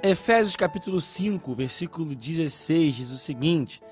[0.00, 3.82] Efésios capítulo 5, versículo 16 diz o seguinte: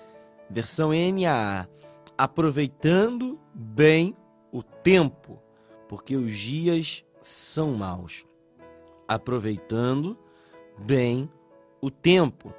[0.48, 1.68] versão NAA,
[2.16, 4.16] aproveitando bem
[4.52, 5.42] o tempo,
[5.88, 8.24] porque os dias são maus.
[9.08, 10.16] Aproveitando
[10.78, 11.28] bem
[11.80, 12.54] o tempo,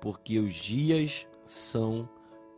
[0.00, 2.08] porque os dias são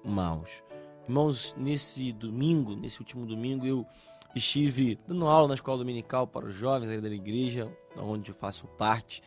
[0.03, 0.63] maus.
[1.07, 3.87] Irmãos, nesse domingo, nesse último domingo, eu
[4.35, 9.23] estive dando aula na escola dominical para os jovens da igreja, onde eu faço parte.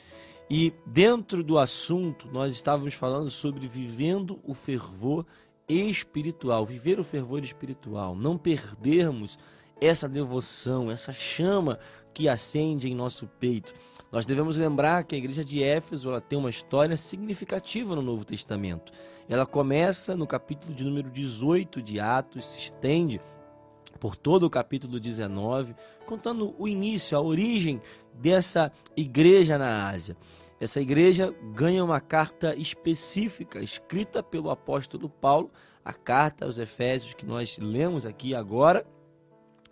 [0.56, 5.26] E dentro do assunto, nós estávamos falando sobre vivendo o fervor
[5.68, 9.40] espiritual, viver o fervor espiritual, não perdermos
[9.82, 11.80] essa devoção, essa chama
[12.14, 13.74] que acende em nosso peito.
[14.12, 18.24] Nós devemos lembrar que a igreja de Éfeso ela tem uma história significativa no Novo
[18.24, 18.94] Testamento.
[19.28, 23.20] Ela começa no capítulo de número 18 de Atos, se estende
[24.00, 25.74] por todo o capítulo 19,
[26.06, 27.82] contando o início, a origem
[28.14, 30.16] dessa igreja na Ásia.
[30.64, 35.52] Essa igreja ganha uma carta específica, escrita pelo apóstolo Paulo,
[35.84, 38.86] a carta aos Efésios que nós lemos aqui agora.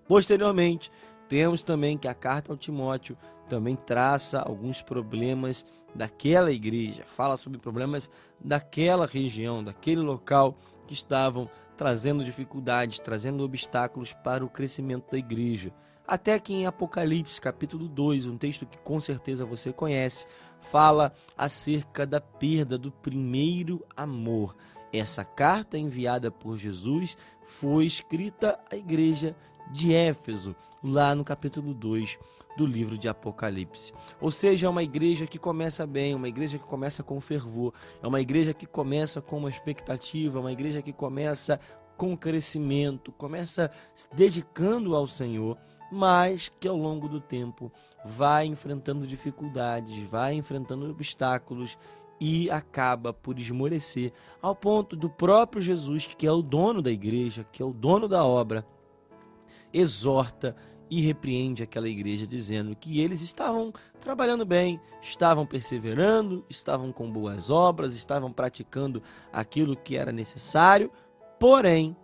[0.06, 0.92] Posteriormente,
[1.30, 3.18] temos também que a carta ao Timóteo
[3.48, 11.50] também traça alguns problemas daquela igreja, fala sobre problemas daquela região, daquele local que estavam
[11.78, 15.72] trazendo dificuldades, trazendo obstáculos para o crescimento da igreja.
[16.12, 20.28] Até que em Apocalipse, capítulo 2, um texto que com certeza você conhece,
[20.60, 24.54] fala acerca da perda do primeiro amor.
[24.92, 29.38] Essa carta enviada por Jesus foi escrita à igreja
[29.72, 32.20] de Éfeso, lá no capítulo 2
[32.58, 33.94] do livro de Apocalipse.
[34.20, 37.74] Ou seja, é uma igreja que começa bem, uma igreja que começa com fervor,
[38.04, 41.58] é uma igreja que começa com uma expectativa, uma igreja que começa
[41.96, 45.58] com crescimento, começa se dedicando ao Senhor,
[45.92, 47.72] mas que ao longo do tempo
[48.06, 51.78] vai enfrentando dificuldades, vai enfrentando obstáculos
[52.20, 57.44] e acaba por esmorecer, ao ponto do próprio Jesus, que é o dono da igreja,
[57.52, 58.66] que é o dono da obra,
[59.74, 60.56] exorta
[60.88, 67.50] e repreende aquela igreja, dizendo que eles estavam trabalhando bem, estavam perseverando, estavam com boas
[67.50, 69.02] obras, estavam praticando
[69.34, 70.92] aquilo que era necessário,
[71.40, 71.96] porém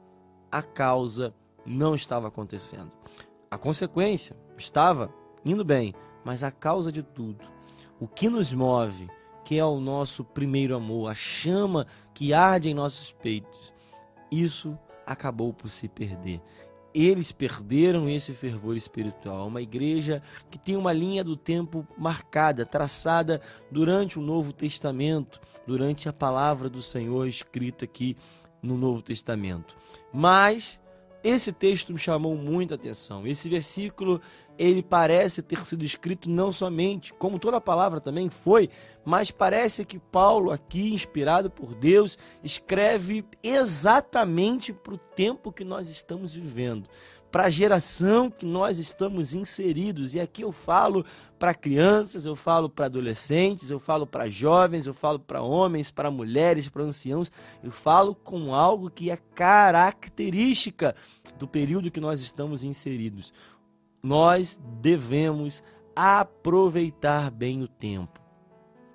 [0.52, 2.92] a causa não estava acontecendo.
[3.50, 5.14] A consequência estava
[5.46, 5.94] indo bem,
[6.24, 7.46] mas a causa de tudo,
[8.00, 9.10] o que nos move,
[9.46, 13.74] que é o nosso primeiro amor, a chama que arde em nossos peitos,
[14.30, 16.42] isso acabou por se perder
[16.94, 19.48] eles perderam esse fervor espiritual.
[19.48, 23.40] Uma igreja que tem uma linha do tempo marcada, traçada
[23.72, 28.18] durante o Novo Testamento, durante a palavra do Senhor escrita aqui
[28.64, 29.78] no Novo Testamento.
[30.12, 30.80] Mas
[31.28, 33.26] esse texto me chamou muita atenção.
[33.26, 34.22] Esse versículo,
[34.58, 38.70] ele parece ter sido escrito não somente, como toda a palavra também foi,
[39.04, 45.90] mas parece que Paulo, aqui, inspirado por Deus, escreve exatamente para o tempo que nós
[45.90, 46.90] estamos vivendo,
[47.32, 50.16] para a geração que nós estamos inseridos.
[50.16, 51.06] E aqui eu falo
[51.38, 56.10] para crianças, eu falo para adolescentes, eu falo para jovens, eu falo para homens, para
[56.10, 57.32] mulheres, para anciãos.
[57.64, 60.96] Eu falo com algo que é característica
[61.38, 63.32] do período que nós estamos inseridos.
[64.04, 65.64] Nós devemos
[65.96, 68.22] aproveitar bem o tempo.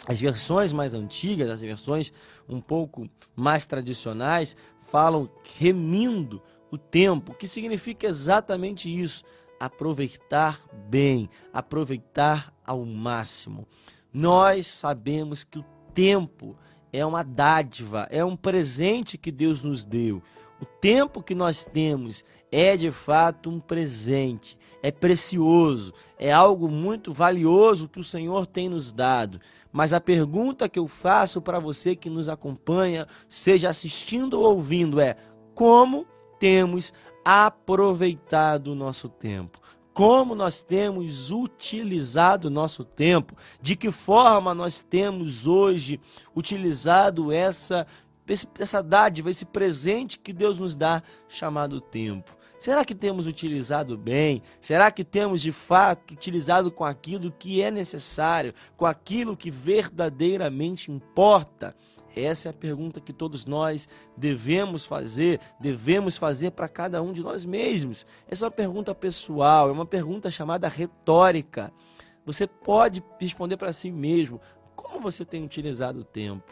[0.06, 2.12] As versões mais antigas, as versões
[2.48, 4.56] um pouco mais tradicionais,
[4.90, 9.24] falam remindo o tempo, que significa exatamente isso:
[9.60, 13.66] aproveitar bem, aproveitar ao máximo.
[14.12, 15.64] Nós sabemos que o
[15.94, 16.56] tempo
[16.92, 20.22] é uma dádiva, é um presente que Deus nos deu.
[20.62, 27.12] O tempo que nós temos é de fato um presente, é precioso, é algo muito
[27.12, 29.40] valioso que o Senhor tem nos dado.
[29.72, 35.00] Mas a pergunta que eu faço para você que nos acompanha, seja assistindo ou ouvindo,
[35.00, 35.16] é:
[35.52, 36.06] como
[36.38, 36.92] temos
[37.24, 39.60] aproveitado o nosso tempo?
[39.92, 43.36] Como nós temos utilizado o nosso tempo?
[43.60, 46.00] De que forma nós temos hoje
[46.34, 47.86] utilizado essa,
[48.58, 52.36] essa dádiva, esse presente que Deus nos dá, chamado tempo?
[52.62, 54.40] Será que temos utilizado bem?
[54.60, 60.88] Será que temos de fato utilizado com aquilo que é necessário, com aquilo que verdadeiramente
[60.90, 61.74] importa?
[62.14, 67.20] Essa é a pergunta que todos nós devemos fazer, devemos fazer para cada um de
[67.20, 68.06] nós mesmos.
[68.28, 71.72] Essa é uma pergunta pessoal, é uma pergunta chamada retórica.
[72.24, 74.40] Você pode responder para si mesmo:
[74.76, 76.44] como você tem utilizado o tempo?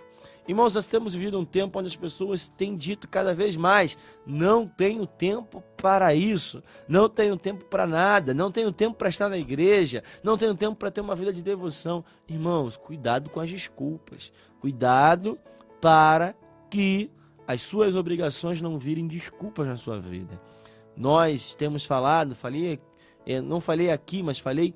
[0.48, 3.96] Irmãos, nós temos vivido um tempo onde as pessoas têm dito cada vez mais:
[4.26, 9.28] não tenho tempo para isso, não tenho tempo para nada, não tenho tempo para estar
[9.28, 12.04] na igreja, não tenho tempo para ter uma vida de devoção.
[12.28, 15.38] Irmãos, cuidado com as desculpas, cuidado
[15.81, 16.34] para
[16.69, 17.10] que
[17.46, 20.40] as suas obrigações não virem desculpas na sua vida.
[20.96, 22.81] Nós temos falado, falei,
[23.26, 24.75] eh, não falei aqui, mas falei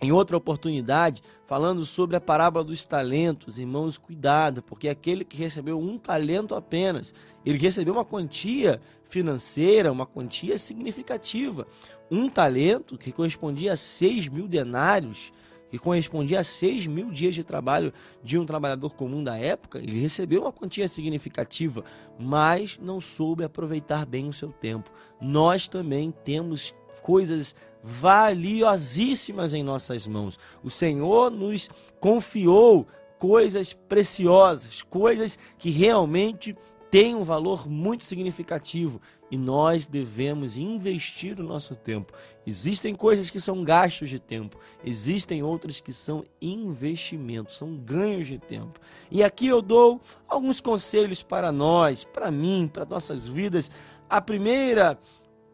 [0.00, 5.78] em outra oportunidade, falando sobre a parábola dos talentos, irmãos, cuidado, porque aquele que recebeu
[5.78, 7.12] um talento apenas,
[7.44, 11.66] ele recebeu uma quantia financeira, uma quantia significativa.
[12.10, 15.30] Um talento que correspondia a 6 mil denários,
[15.70, 17.92] que correspondia a 6 mil dias de trabalho
[18.24, 21.84] de um trabalhador comum da época, ele recebeu uma quantia significativa,
[22.18, 24.90] mas não soube aproveitar bem o seu tempo.
[25.20, 30.38] Nós também temos coisas valiosíssimas em nossas mãos.
[30.62, 31.68] O Senhor nos
[31.98, 32.86] confiou
[33.18, 36.56] coisas preciosas, coisas que realmente
[36.90, 39.00] têm um valor muito significativo
[39.30, 42.12] e nós devemos investir o nosso tempo.
[42.46, 48.38] Existem coisas que são gastos de tempo, existem outras que são investimentos, são ganhos de
[48.38, 48.78] tempo.
[49.10, 53.70] E aqui eu dou alguns conselhos para nós, para mim, para nossas vidas.
[54.10, 54.98] A primeira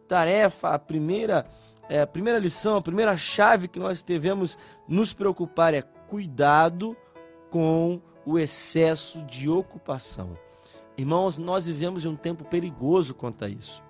[0.08, 1.46] tarefa, a primeira
[1.88, 4.56] é, a primeira lição, a primeira chave que nós devemos
[4.87, 6.96] nos preocupar é cuidado
[7.50, 10.37] com o excesso de ocupação.
[10.96, 13.82] Irmãos, nós vivemos em um tempo perigoso quanto a isso.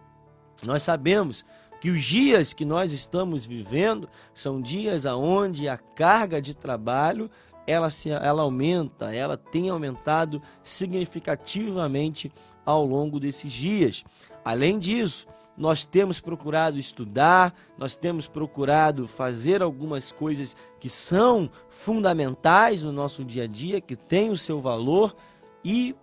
[0.62, 1.44] Nós sabemos
[1.80, 7.30] que os dias que nós estamos vivendo são dias aonde a carga de trabalho
[7.66, 12.32] ela, se, ela aumenta, ela tem aumentado significativamente
[12.64, 14.04] ao longo desses dias.
[14.44, 15.26] Além disso,
[15.58, 23.24] nós temos procurado estudar, nós temos procurado fazer algumas coisas que são fundamentais no nosso
[23.24, 25.16] dia a dia, que têm o seu valor
[25.64, 25.96] e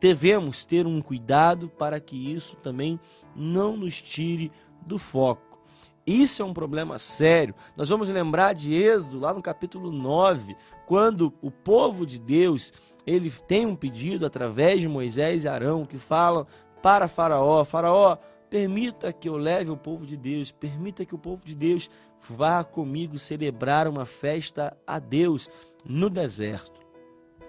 [0.00, 2.98] devemos ter um cuidado para que isso também
[3.34, 4.52] não nos tire
[4.86, 5.60] do foco.
[6.06, 7.54] Isso é um problema sério.
[7.76, 10.56] Nós vamos lembrar de Êxodo, lá no capítulo 9,
[10.86, 12.72] quando o povo de Deus,
[13.06, 16.46] ele tem um pedido através de Moisés e Arão que falam
[16.82, 18.18] para Faraó: Faraó,
[18.52, 21.88] Permita que eu leve o povo de Deus, permita que o povo de Deus
[22.28, 25.48] vá comigo celebrar uma festa a Deus
[25.86, 26.78] no deserto.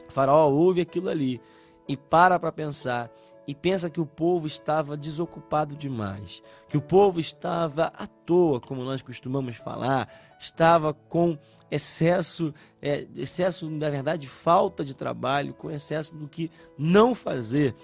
[0.07, 1.41] O faraó ouve aquilo ali
[1.89, 3.11] e para para pensar
[3.45, 8.85] e pensa que o povo estava desocupado demais, que o povo estava à toa, como
[8.85, 10.07] nós costumamos falar,
[10.39, 11.37] estava com
[11.69, 17.75] excesso, é, excesso na verdade falta de trabalho, com excesso do que não fazer.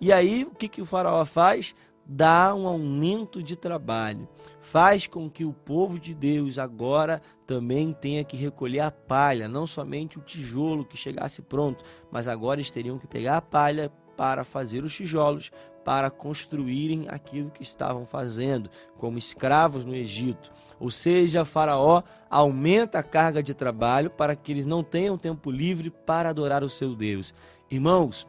[0.00, 1.74] E aí o que que o faraó faz?
[2.08, 4.26] Dá um aumento de trabalho,
[4.60, 9.66] faz com que o povo de Deus agora também tenha que recolher a palha, não
[9.66, 14.42] somente o tijolo que chegasse pronto, mas agora eles teriam que pegar a palha para
[14.42, 15.52] fazer os tijolos,
[15.84, 18.68] para construírem aquilo que estavam fazendo,
[18.98, 20.52] como escravos no Egito.
[20.78, 25.90] Ou seja, Faraó aumenta a carga de trabalho para que eles não tenham tempo livre
[25.90, 27.32] para adorar o seu Deus.
[27.70, 28.26] Irmãos,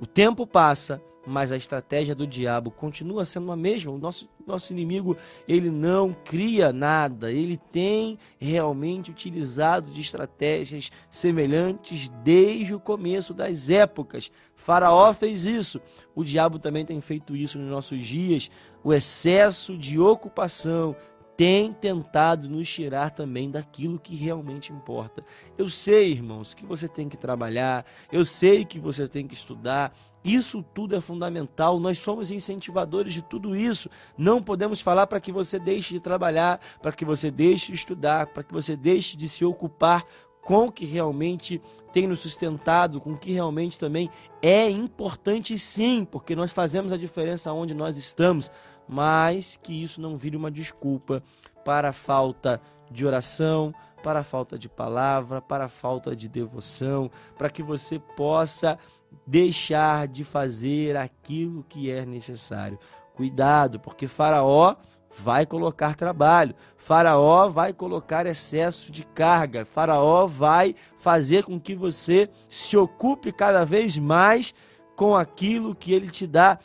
[0.00, 3.90] o tempo passa, mas a estratégia do diabo continua sendo a mesma.
[3.90, 5.16] O nosso, nosso inimigo,
[5.48, 13.68] ele não cria nada, ele tem realmente utilizado de estratégias semelhantes desde o começo das
[13.68, 14.30] épocas.
[14.54, 15.80] Faraó fez isso,
[16.14, 18.50] o diabo também tem feito isso nos nossos dias.
[18.84, 20.94] O excesso de ocupação,
[21.36, 25.22] tem tentado nos tirar também daquilo que realmente importa.
[25.58, 29.92] Eu sei, irmãos, que você tem que trabalhar, eu sei que você tem que estudar,
[30.24, 31.78] isso tudo é fundamental.
[31.78, 33.88] Nós somos incentivadores de tudo isso.
[34.18, 38.26] Não podemos falar para que você deixe de trabalhar, para que você deixe de estudar,
[38.26, 40.04] para que você deixe de se ocupar
[40.46, 41.60] com o que realmente
[41.92, 44.08] tem nos sustentado, com o que realmente também
[44.40, 48.50] é importante sim, porque nós fazemos a diferença onde nós estamos
[48.88, 51.22] mas que isso não vire uma desculpa
[51.64, 52.60] para a falta
[52.90, 57.98] de oração, para a falta de palavra, para a falta de devoção, para que você
[57.98, 58.78] possa
[59.26, 62.78] deixar de fazer aquilo que é necessário.
[63.14, 64.76] Cuidado, porque Faraó
[65.18, 72.28] vai colocar trabalho, Faraó vai colocar excesso de carga, Faraó vai fazer com que você
[72.48, 74.54] se ocupe cada vez mais
[74.94, 76.58] com aquilo que ele te dá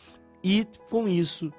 [0.43, 1.51] e com isso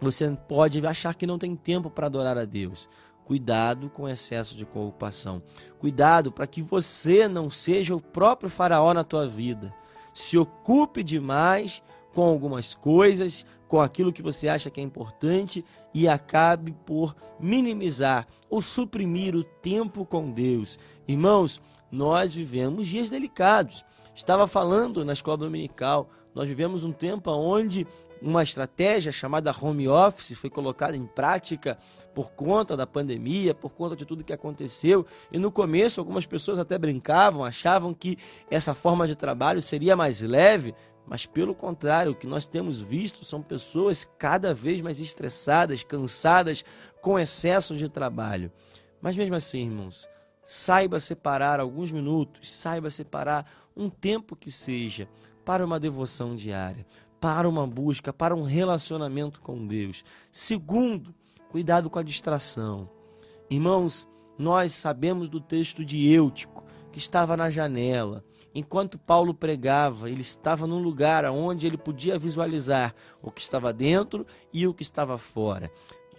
[0.00, 2.88] você pode achar que não tem tempo para adorar a Deus.
[3.24, 5.42] Cuidado com o excesso de ocupação.
[5.78, 9.72] Cuidado para que você não seja o próprio faraó na tua vida.
[10.12, 11.82] Se ocupe demais
[12.12, 18.26] com algumas coisas, com aquilo que você acha que é importante e acabe por minimizar
[18.50, 20.76] ou suprimir o tempo com Deus.
[21.06, 23.84] Irmãos, nós vivemos dias delicados.
[24.12, 27.86] Estava falando na escola dominical, nós vivemos um tempo onde
[28.20, 31.78] uma estratégia chamada home office foi colocada em prática
[32.12, 35.06] por conta da pandemia, por conta de tudo que aconteceu.
[35.30, 38.18] E no começo, algumas pessoas até brincavam, achavam que
[38.50, 40.74] essa forma de trabalho seria mais leve,
[41.10, 46.64] mas pelo contrário, o que nós temos visto são pessoas cada vez mais estressadas, cansadas,
[47.02, 48.52] com excesso de trabalho.
[49.02, 50.08] Mas mesmo assim, irmãos,
[50.44, 53.44] saiba separar alguns minutos, saiba separar
[53.76, 55.08] um tempo que seja
[55.44, 56.86] para uma devoção diária,
[57.20, 60.04] para uma busca, para um relacionamento com Deus.
[60.30, 61.12] Segundo,
[61.50, 62.88] cuidado com a distração.
[63.50, 64.06] Irmãos,
[64.38, 68.24] nós sabemos do texto de Eutico, que estava na janela.
[68.54, 74.26] Enquanto Paulo pregava, ele estava num lugar onde ele podia visualizar o que estava dentro
[74.52, 75.70] e o que estava fora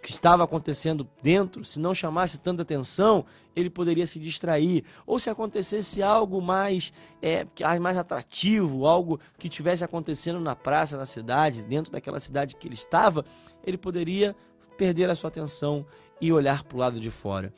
[0.01, 3.23] que estava acontecendo dentro, se não chamasse tanta atenção,
[3.55, 4.83] ele poderia se distrair.
[5.05, 7.45] Ou se acontecesse algo mais, é,
[7.79, 12.73] mais atrativo, algo que tivesse acontecendo na praça, na cidade, dentro daquela cidade que ele
[12.73, 13.23] estava,
[13.63, 14.35] ele poderia
[14.75, 15.85] perder a sua atenção
[16.19, 17.53] e olhar para o lado de fora.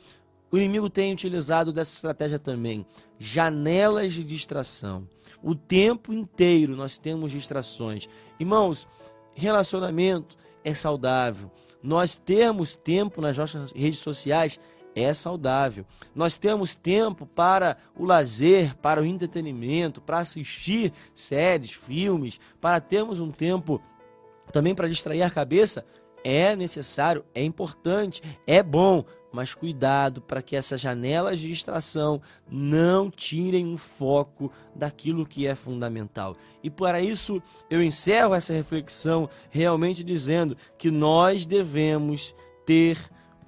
[0.54, 2.86] O inimigo tem utilizado dessa estratégia também.
[3.18, 5.08] Janelas de distração.
[5.42, 8.08] O tempo inteiro nós temos distrações.
[8.38, 8.86] Irmãos,
[9.34, 11.50] relacionamento é saudável
[11.84, 14.58] nós termos tempo nas nossas redes sociais
[14.96, 15.84] é saudável.
[16.14, 23.20] Nós temos tempo para o lazer, para o entretenimento, para assistir séries, filmes, para termos
[23.20, 23.82] um tempo
[24.50, 25.84] também para distrair a cabeça.
[26.24, 33.10] É necessário, é importante, é bom, mas cuidado para que essas janelas de distração não
[33.10, 36.36] tirem o foco daquilo que é fundamental.
[36.62, 42.96] E para isso eu encerro essa reflexão realmente dizendo que nós devemos ter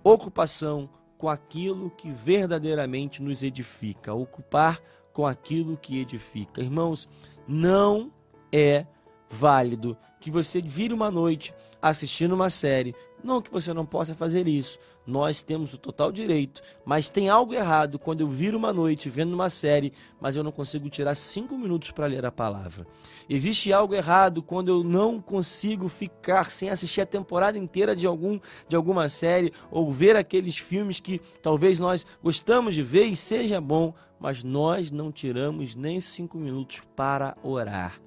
[0.02, 6.60] ocupação com aquilo que verdadeiramente nos edifica, ocupar com aquilo que edifica.
[6.60, 7.08] Irmãos,
[7.46, 8.12] não
[8.52, 8.86] é
[9.30, 12.94] válido que você vire uma noite assistindo uma série.
[13.22, 14.78] Não que você não possa fazer isso.
[15.06, 16.60] Nós temos o total direito.
[16.84, 20.50] Mas tem algo errado quando eu viro uma noite vendo uma série, mas eu não
[20.50, 22.86] consigo tirar cinco minutos para ler a palavra.
[23.28, 28.40] Existe algo errado quando eu não consigo ficar sem assistir a temporada inteira de, algum,
[28.68, 33.60] de alguma série ou ver aqueles filmes que talvez nós gostamos de ver e seja
[33.60, 38.05] bom, mas nós não tiramos nem cinco minutos para orar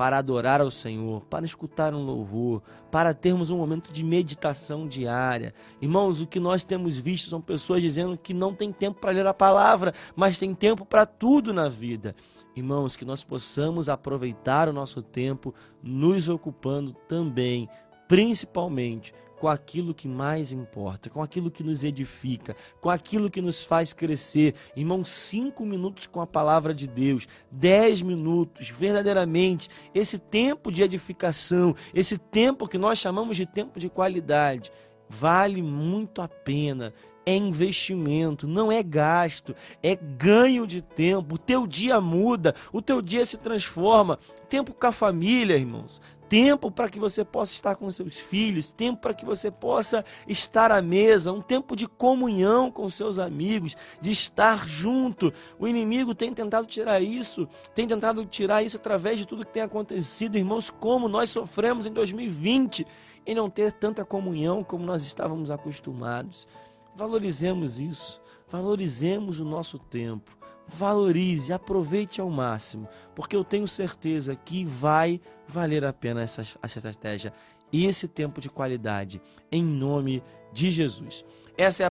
[0.00, 5.52] para adorar ao Senhor, para escutar um louvor, para termos um momento de meditação diária.
[5.78, 9.26] Irmãos, o que nós temos visto são pessoas dizendo que não tem tempo para ler
[9.26, 12.16] a palavra, mas tem tempo para tudo na vida.
[12.56, 17.68] Irmãos, que nós possamos aproveitar o nosso tempo nos ocupando também,
[18.08, 23.64] principalmente com aquilo que mais importa, com aquilo que nos edifica, com aquilo que nos
[23.64, 24.54] faz crescer.
[24.76, 31.74] Irmão, cinco minutos com a palavra de Deus, dez minutos, verdadeiramente, esse tempo de edificação,
[31.94, 34.70] esse tempo que nós chamamos de tempo de qualidade,
[35.08, 36.92] vale muito a pena
[37.26, 41.34] é investimento, não é gasto, é ganho de tempo.
[41.34, 44.18] O teu dia muda, o teu dia se transforma.
[44.48, 49.00] Tempo com a família, irmãos tempo para que você possa estar com seus filhos, tempo
[49.00, 54.12] para que você possa estar à mesa, um tempo de comunhão com seus amigos, de
[54.12, 55.34] estar junto.
[55.58, 59.64] O inimigo tem tentado tirar isso, tem tentado tirar isso através de tudo que tem
[59.64, 62.86] acontecido, irmãos, como nós sofremos em 2020
[63.26, 66.46] em não ter tanta comunhão como nós estávamos acostumados.
[66.94, 70.39] Valorizemos isso, valorizemos o nosso tempo
[70.70, 76.78] valorize, aproveite ao máximo, porque eu tenho certeza que vai valer a pena essa, essa
[76.78, 77.32] estratégia
[77.72, 80.22] e esse tempo de qualidade, em nome
[80.52, 81.24] de Jesus.
[81.56, 81.70] Essa é a